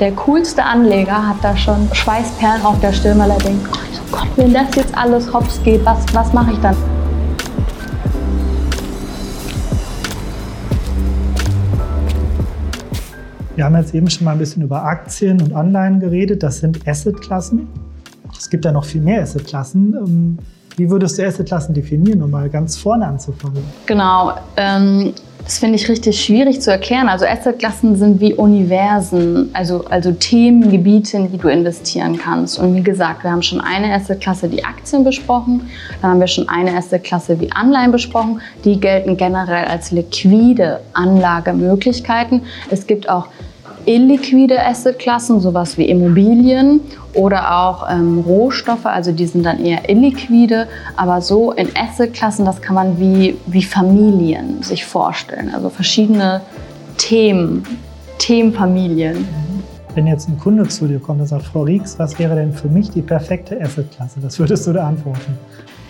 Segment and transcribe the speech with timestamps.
[0.00, 4.28] der coolste Anleger hat da schon Schweißperlen auf der Stirn, weil er denkt, oh Gott,
[4.36, 6.74] wenn das jetzt alles hops geht, was, was mache ich dann?
[13.56, 16.42] Wir haben jetzt eben schon mal ein bisschen über Aktien und Anleihen geredet.
[16.42, 17.68] Das sind Assetklassen.
[18.40, 19.94] Es gibt ja noch viel mehr Assetklassen.
[19.94, 20.38] Ähm,
[20.76, 23.62] wie würdest du Assetklassen definieren, um mal ganz vorne anzufangen?
[23.84, 24.32] Genau.
[24.56, 25.12] Ähm,
[25.44, 27.10] das finde ich richtig schwierig zu erklären.
[27.10, 32.58] Also Assetklassen sind wie Universen, also, also Themengebiete, in die du investieren kannst.
[32.58, 35.68] Und wie gesagt, wir haben schon eine Assetklasse, die Aktien besprochen.
[36.00, 38.40] Dann haben wir schon eine Assetklasse wie Anleihen besprochen.
[38.64, 42.42] Die gelten generell als liquide Anlagemöglichkeiten.
[42.70, 43.26] Es gibt auch
[43.86, 46.80] illiquide Assetklassen, sowas wie Immobilien
[47.14, 52.60] oder auch ähm, Rohstoffe, also die sind dann eher illiquide, aber so in Assetklassen, das
[52.60, 56.40] kann man wie, wie Familien sich vorstellen, also verschiedene
[56.96, 57.64] Themen,
[58.18, 59.26] Themenfamilien.
[59.94, 62.68] Wenn jetzt ein Kunde zu dir kommt und sagt, Frau Rieks, was wäre denn für
[62.68, 64.22] mich die perfekte Assetklasse?
[64.22, 65.36] Was würdest du da antworten?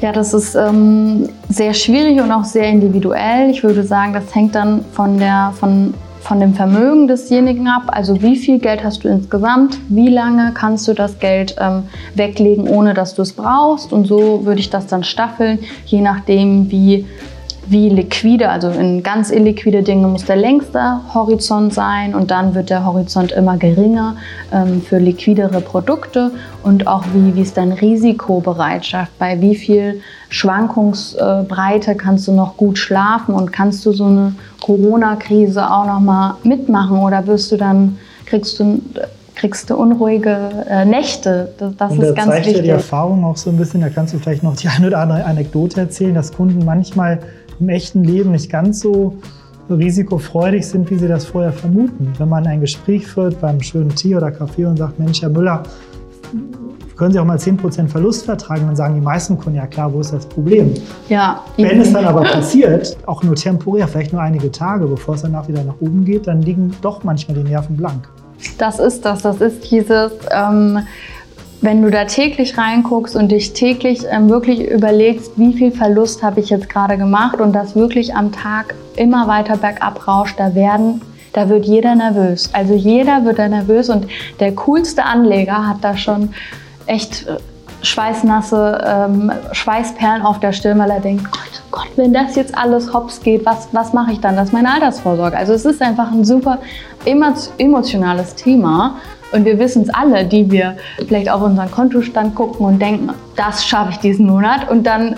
[0.00, 3.50] Ja, das ist ähm, sehr schwierig und auch sehr individuell.
[3.50, 7.82] Ich würde sagen, das hängt dann von der, von von dem Vermögen desjenigen ab.
[7.88, 9.78] Also wie viel Geld hast du insgesamt?
[9.88, 13.92] Wie lange kannst du das Geld ähm, weglegen, ohne dass du es brauchst?
[13.92, 17.04] Und so würde ich das dann staffeln, je nachdem, wie
[17.66, 22.70] wie liquide, also in ganz illiquide Dinge muss der längste Horizont sein und dann wird
[22.70, 24.16] der Horizont immer geringer
[24.52, 26.30] ähm, für liquidere Produkte
[26.62, 32.78] und auch wie, wie ist deine Risikobereitschaft, bei wie viel Schwankungsbreite kannst du noch gut
[32.78, 37.98] schlafen und kannst du so eine Corona-Krise auch noch mal mitmachen oder wirst du dann,
[38.26, 38.80] kriegst du
[39.34, 41.52] kriegst du unruhige äh, Nächte.
[41.58, 42.56] Das, das ist ganz zeigt wichtig.
[42.56, 45.00] ja die Erfahrung auch so ein bisschen, da kannst du vielleicht noch die eine oder
[45.00, 47.20] andere Anekdote erzählen, dass Kunden manchmal
[47.60, 49.14] im echten Leben nicht ganz so
[49.70, 52.12] risikofreudig sind, wie sie das vorher vermuten.
[52.18, 55.62] Wenn man ein Gespräch führt beim schönen Tee oder Kaffee und sagt, Mensch, Herr Müller,
[56.96, 60.00] können Sie auch mal 10% Verlust vertragen, dann sagen die meisten Kunden, ja klar, wo
[60.00, 60.72] ist das Problem?
[61.08, 61.42] Ja.
[61.56, 65.48] Wenn es dann aber passiert, auch nur temporär, vielleicht nur einige Tage, bevor es danach
[65.48, 68.08] wieder nach oben geht, dann liegen doch manchmal die Nerven blank.
[68.58, 70.12] Das ist das, das ist dieses...
[70.30, 70.80] Ähm
[71.64, 76.40] wenn du da täglich reinguckst und dich täglich ähm, wirklich überlegst, wie viel Verlust habe
[76.40, 81.00] ich jetzt gerade gemacht und das wirklich am Tag immer weiter bergab rauscht, da werden
[81.32, 82.48] da wird jeder nervös.
[82.52, 84.06] Also jeder wird da nervös und
[84.38, 86.30] der coolste Anleger hat da schon
[86.86, 87.38] echt äh,
[87.84, 92.92] schweißnasse ähm, Schweißperlen auf der Stirn, weil er denkt, Gott, Gott, wenn das jetzt alles
[92.92, 94.36] hops geht, was, was mache ich dann?
[94.36, 95.36] Das ist meine Altersvorsorge.
[95.36, 96.58] Also es ist einfach ein super
[97.04, 98.96] emotionales Thema
[99.32, 100.76] und wir wissen es alle, die wir
[101.08, 104.70] vielleicht auf unseren Kontostand gucken und denken, das schaffe ich diesen Monat.
[104.70, 105.16] Und dann,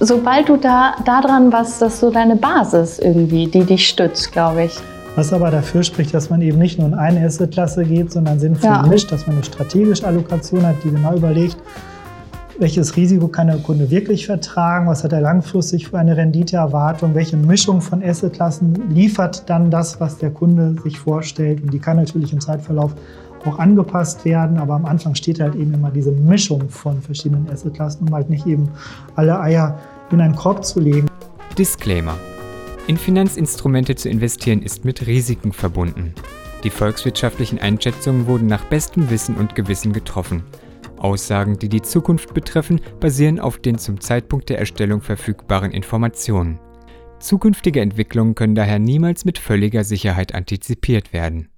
[0.00, 4.64] sobald du da daran was, das ist so deine Basis irgendwie, die dich stützt, glaube
[4.64, 4.78] ich.
[5.14, 8.70] Was aber dafür spricht, dass man eben nicht nur in eine Assetklasse geht, sondern sinnvoll
[8.70, 8.82] ja.
[8.86, 11.58] mischt, dass man eine strategische Allokation hat, die genau überlegt,
[12.58, 17.36] welches Risiko kann der Kunde wirklich vertragen, was hat er langfristig für eine Renditeerwartung, welche
[17.36, 21.62] Mischung von Assetklassen liefert dann das, was der Kunde sich vorstellt.
[21.62, 22.94] Und die kann natürlich im Zeitverlauf
[23.44, 28.08] auch angepasst werden, aber am Anfang steht halt eben immer diese Mischung von verschiedenen Assetklassen,
[28.08, 28.70] um halt nicht eben
[29.16, 29.78] alle Eier
[30.10, 31.08] in einen Korb zu legen.
[31.58, 32.14] Disclaimer.
[32.88, 36.14] In Finanzinstrumente zu investieren ist mit Risiken verbunden.
[36.64, 40.42] Die volkswirtschaftlichen Einschätzungen wurden nach bestem Wissen und Gewissen getroffen.
[40.98, 46.58] Aussagen, die die Zukunft betreffen, basieren auf den zum Zeitpunkt der Erstellung verfügbaren Informationen.
[47.18, 51.51] Zukünftige Entwicklungen können daher niemals mit völliger Sicherheit antizipiert werden